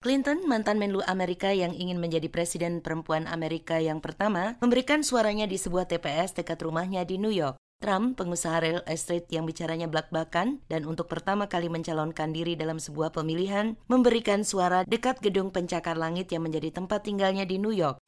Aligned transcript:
Clinton, 0.00 0.48
mantan 0.48 0.80
Menlu 0.80 1.04
Amerika 1.04 1.52
yang 1.52 1.76
ingin 1.76 2.00
menjadi 2.00 2.32
presiden 2.32 2.80
perempuan 2.80 3.28
Amerika 3.28 3.76
yang 3.84 4.00
pertama, 4.00 4.56
memberikan 4.56 5.04
suaranya 5.04 5.44
di 5.44 5.60
sebuah 5.60 5.92
TPS 5.92 6.40
dekat 6.40 6.56
rumahnya 6.64 7.04
di 7.04 7.20
New 7.20 7.28
York. 7.28 7.60
Trump, 7.84 8.16
pengusaha 8.16 8.64
real 8.64 8.80
estate 8.88 9.28
yang 9.28 9.44
bicaranya 9.44 9.92
belak-belakan 9.92 10.64
dan 10.72 10.88
untuk 10.88 11.04
pertama 11.04 11.52
kali 11.52 11.68
mencalonkan 11.68 12.32
diri 12.32 12.56
dalam 12.56 12.80
sebuah 12.80 13.12
pemilihan, 13.12 13.76
memberikan 13.92 14.40
suara 14.40 14.88
dekat 14.88 15.20
gedung 15.20 15.52
pencakar 15.52 16.00
langit 16.00 16.32
yang 16.32 16.48
menjadi 16.48 16.80
tempat 16.80 17.04
tinggalnya 17.04 17.44
di 17.44 17.60
New 17.60 17.72
York. 17.72 18.00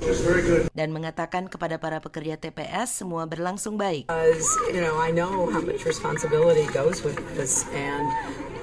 Dan 0.72 0.96
mengatakan 0.96 1.52
kepada 1.52 1.76
para 1.76 2.00
pekerja 2.00 2.40
TPS 2.40 3.04
semua 3.04 3.28
berlangsung 3.28 3.76
baik. 3.76 4.08
As, 4.08 4.48
you 4.72 4.80
know, 4.80 4.96
I 4.96 5.12
know 5.12 5.44
how 5.52 5.60
much 5.60 5.84
responsibility 5.84 6.64
goes 6.72 7.04
with 7.04 7.20
this 7.36 7.68
and 7.76 8.08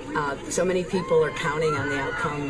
Uh. 0.09 0.33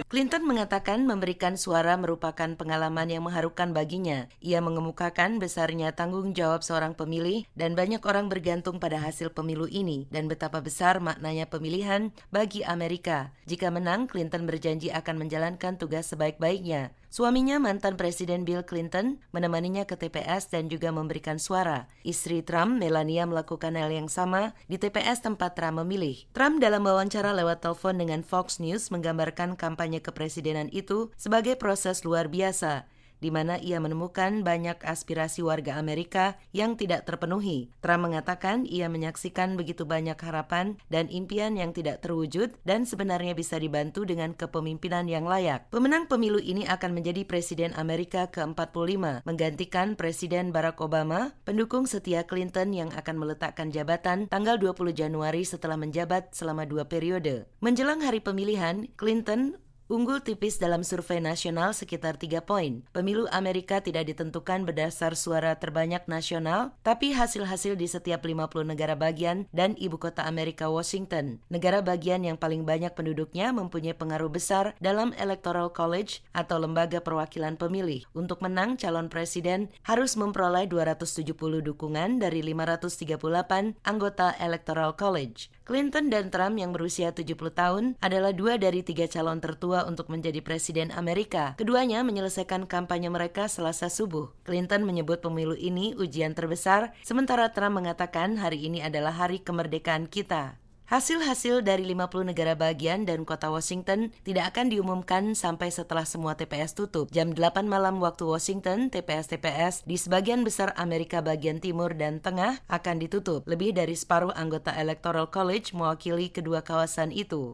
Clinton 0.07 0.43
mengatakan 0.47 1.03
memberikan 1.03 1.59
suara 1.59 1.99
merupakan 1.99 2.55
pengalaman 2.55 3.11
yang 3.11 3.27
mengharukan 3.27 3.75
baginya. 3.75 4.31
Ia 4.39 4.63
mengemukakan 4.63 5.43
besarnya 5.43 5.91
tanggung 5.91 6.31
jawab 6.31 6.63
seorang 6.63 6.95
pemilih 6.95 7.43
dan 7.59 7.75
banyak 7.75 7.99
orang 8.07 8.31
bergantung 8.31 8.79
pada 8.79 8.97
hasil 9.03 9.35
pemilu 9.35 9.67
ini 9.67 10.07
dan 10.07 10.31
betapa 10.31 10.63
besar 10.63 11.03
maknanya 11.03 11.51
pemilihan 11.51 12.15
bagi 12.31 12.63
Amerika. 12.63 13.35
Jika 13.49 13.67
menang, 13.73 14.07
Clinton 14.07 14.47
berjanji 14.47 14.89
akan 14.93 15.19
menjalankan 15.19 15.75
tugas 15.75 16.07
sebaik-baiknya. 16.09 16.95
Suaminya 17.09 17.57
mantan 17.57 17.97
Presiden 17.97 18.45
Bill 18.45 18.61
Clinton 18.61 19.17
menemaninya 19.33 19.89
ke 19.89 19.97
TPS 19.97 20.53
dan 20.53 20.69
juga 20.69 20.93
memberikan 20.93 21.41
suara. 21.41 21.89
Istri 22.05 22.45
Trump, 22.45 22.77
Melania 22.77 23.25
melakukan 23.25 23.73
hal 23.73 23.89
yang 23.89 24.05
sama 24.13 24.53
di 24.69 24.77
TPS 24.77 25.25
tempat 25.25 25.57
Trump 25.57 25.81
memilih. 25.81 26.29
Trump 26.37 26.61
dalam 26.61 26.85
wawancara 26.85 27.33
lewat 27.49 27.65
telepon 27.65 27.97
dengan 27.97 28.21
Fox 28.21 28.61
News 28.61 28.93
menggambarkan 28.93 29.57
kampanye 29.57 30.05
kepresidenan 30.05 30.69
itu 30.69 31.09
sebagai 31.17 31.57
proses 31.57 32.05
luar 32.05 32.29
biasa 32.29 32.85
di 33.19 33.29
mana 33.29 33.59
ia 33.59 33.79
menemukan 33.79 34.41
banyak 34.43 34.81
aspirasi 34.83 35.43
warga 35.43 35.75
Amerika 35.79 36.39
yang 36.51 36.75
tidak 36.75 37.05
terpenuhi. 37.07 37.71
Trump 37.79 38.09
mengatakan 38.09 38.65
ia 38.65 38.87
menyaksikan 38.87 39.55
begitu 39.59 39.83
banyak 39.87 40.17
harapan 40.19 40.79
dan 40.87 41.07
impian 41.11 41.55
yang 41.59 41.71
tidak 41.75 42.01
terwujud 42.03 42.55
dan 42.63 42.83
sebenarnya 42.87 43.35
bisa 43.35 43.59
dibantu 43.59 44.03
dengan 44.07 44.33
kepemimpinan 44.33 45.05
yang 45.05 45.27
layak. 45.27 45.67
Pemenang 45.71 46.07
pemilu 46.09 46.39
ini 46.39 46.65
akan 46.65 46.95
menjadi 46.95 47.23
Presiden 47.27 47.75
Amerika 47.75 48.31
ke-45, 48.31 49.27
menggantikan 49.27 49.93
Presiden 49.93 50.49
Barack 50.49 50.81
Obama, 50.81 51.35
pendukung 51.43 51.85
setia 51.85 52.25
Clinton 52.25 52.71
yang 52.73 52.89
akan 52.95 53.15
meletakkan 53.19 53.69
jabatan 53.69 54.25
tanggal 54.31 54.57
20 54.57 54.95
Januari 54.95 55.43
setelah 55.45 55.75
menjabat 55.75 56.31
selama 56.33 56.65
dua 56.65 56.87
periode. 56.87 57.45
Menjelang 57.59 58.01
hari 58.01 58.23
pemilihan, 58.23 58.87
Clinton 58.95 59.59
Unggul 59.89 60.21
tipis 60.21 60.61
dalam 60.61 60.85
survei 60.85 61.17
nasional 61.17 61.73
sekitar 61.73 62.13
3 62.13 62.45
poin. 62.45 62.85
Pemilu 62.93 63.25
Amerika 63.33 63.81
tidak 63.81 64.05
ditentukan 64.05 64.61
berdasar 64.61 65.17
suara 65.17 65.57
terbanyak 65.57 66.05
nasional, 66.05 66.77
tapi 66.85 67.09
hasil-hasil 67.09 67.73
di 67.73 67.89
setiap 67.89 68.21
50 68.21 68.69
negara 68.69 68.93
bagian 68.93 69.49
dan 69.49 69.73
ibu 69.81 69.97
kota 69.97 70.29
Amerika 70.29 70.69
Washington. 70.69 71.41
Negara 71.49 71.81
bagian 71.81 72.21
yang 72.21 72.37
paling 72.37 72.69
banyak 72.69 72.93
penduduknya 72.93 73.49
mempunyai 73.49 73.97
pengaruh 73.97 74.29
besar 74.29 74.77
dalam 74.77 75.09
Electoral 75.17 75.73
College 75.73 76.21
atau 76.37 76.61
lembaga 76.61 77.01
perwakilan 77.01 77.57
pemilih. 77.57 78.05
Untuk 78.13 78.45
menang, 78.45 78.77
calon 78.77 79.09
presiden 79.09 79.73
harus 79.89 80.13
memperoleh 80.13 80.69
270 80.69 81.33
dukungan 81.65 82.21
dari 82.21 82.45
538 82.45 83.81
anggota 83.81 84.37
Electoral 84.37 84.93
College. 84.93 85.49
Clinton 85.69 86.09
dan 86.09 86.33
Trump 86.33 86.57
yang 86.57 86.73
berusia 86.73 87.13
70 87.13 87.37
tahun 87.53 87.93
adalah 88.01 88.33
dua 88.33 88.57
dari 88.57 88.81
tiga 88.81 89.05
calon 89.05 89.37
tertua 89.37 89.85
untuk 89.85 90.09
menjadi 90.09 90.41
presiden 90.41 90.89
Amerika. 90.89 91.53
Keduanya 91.61 92.01
menyelesaikan 92.01 92.65
kampanye 92.65 93.13
mereka 93.13 93.45
selasa 93.45 93.85
subuh. 93.85 94.33
Clinton 94.49 94.81
menyebut 94.81 95.21
pemilu 95.21 95.53
ini 95.53 95.93
ujian 95.93 96.33
terbesar, 96.33 96.97
sementara 97.05 97.53
Trump 97.53 97.77
mengatakan 97.77 98.41
hari 98.41 98.65
ini 98.65 98.81
adalah 98.81 99.13
hari 99.13 99.45
kemerdekaan 99.45 100.09
kita. 100.09 100.57
Hasil-hasil 100.89 101.61
dari 101.69 101.85
50 101.85 102.33
negara 102.33 102.57
bagian 102.57 103.05
dan 103.05 103.21
kota 103.21 103.53
Washington 103.53 104.09
tidak 104.25 104.57
akan 104.57 104.73
diumumkan 104.73 105.37
sampai 105.37 105.69
setelah 105.69 106.01
semua 106.01 106.33
TPS 106.33 106.73
tutup. 106.73 107.13
Jam 107.13 107.29
8 107.37 107.69
malam 107.69 108.01
waktu 108.01 108.25
Washington, 108.25 108.89
TPS-TPS 108.89 109.85
di 109.85 110.01
sebagian 110.01 110.41
besar 110.41 110.73
Amerika 110.81 111.21
bagian 111.21 111.61
timur 111.61 111.93
dan 111.93 112.17
tengah 112.17 112.57
akan 112.65 113.05
ditutup. 113.05 113.45
Lebih 113.45 113.77
dari 113.77 113.93
separuh 113.93 114.33
anggota 114.33 114.73
Electoral 114.73 115.29
College 115.29 115.77
mewakili 115.77 116.33
kedua 116.33 116.65
kawasan 116.65 117.13
itu. 117.13 117.45